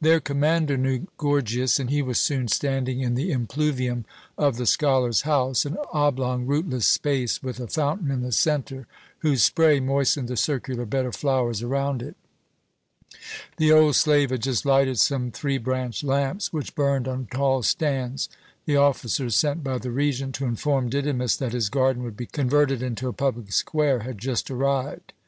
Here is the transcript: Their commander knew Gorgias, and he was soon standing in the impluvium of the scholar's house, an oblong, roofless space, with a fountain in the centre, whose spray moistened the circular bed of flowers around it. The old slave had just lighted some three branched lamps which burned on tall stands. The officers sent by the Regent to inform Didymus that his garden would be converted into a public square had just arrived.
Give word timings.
Their 0.00 0.20
commander 0.20 0.76
knew 0.76 1.08
Gorgias, 1.18 1.80
and 1.80 1.90
he 1.90 2.00
was 2.00 2.20
soon 2.20 2.46
standing 2.46 3.00
in 3.00 3.16
the 3.16 3.32
impluvium 3.32 4.04
of 4.38 4.56
the 4.56 4.66
scholar's 4.66 5.22
house, 5.22 5.64
an 5.64 5.76
oblong, 5.92 6.46
roofless 6.46 6.86
space, 6.86 7.42
with 7.42 7.58
a 7.58 7.66
fountain 7.66 8.08
in 8.12 8.22
the 8.22 8.30
centre, 8.30 8.86
whose 9.18 9.42
spray 9.42 9.80
moistened 9.80 10.28
the 10.28 10.36
circular 10.36 10.86
bed 10.86 11.06
of 11.06 11.16
flowers 11.16 11.60
around 11.60 12.02
it. 12.02 12.14
The 13.56 13.72
old 13.72 13.96
slave 13.96 14.30
had 14.30 14.42
just 14.42 14.64
lighted 14.64 15.00
some 15.00 15.32
three 15.32 15.58
branched 15.58 16.04
lamps 16.04 16.52
which 16.52 16.76
burned 16.76 17.08
on 17.08 17.26
tall 17.26 17.64
stands. 17.64 18.28
The 18.66 18.76
officers 18.76 19.34
sent 19.34 19.64
by 19.64 19.78
the 19.78 19.90
Regent 19.90 20.36
to 20.36 20.44
inform 20.44 20.88
Didymus 20.88 21.36
that 21.38 21.52
his 21.52 21.68
garden 21.68 22.04
would 22.04 22.16
be 22.16 22.26
converted 22.26 22.80
into 22.80 23.08
a 23.08 23.12
public 23.12 23.50
square 23.52 24.04
had 24.06 24.18
just 24.18 24.52
arrived. 24.52 25.12